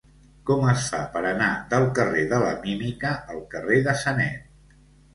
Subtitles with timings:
[0.49, 4.87] Com es fa per anar del carrer de la Mímica al carrer de Sanet?